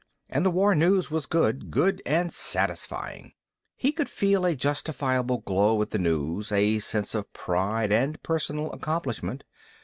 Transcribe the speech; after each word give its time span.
And 0.31 0.43
the 0.43 0.49
war 0.49 0.73
news 0.73 1.11
was 1.11 1.27
good, 1.27 1.69
good 1.69 2.01
and 2.07 2.33
satisfying. 2.33 3.33
He 3.75 3.91
could 3.91 4.09
feel 4.09 4.45
a 4.47 4.55
justifiable 4.55 5.37
glow 5.37 5.79
at 5.83 5.91
the 5.91 5.99
news, 5.99 6.51
a 6.51 6.79
sense 6.79 7.13
of 7.13 7.31
pride 7.33 7.91
and 7.91 8.19
personal 8.23 8.71
accomplishment. 8.71 9.43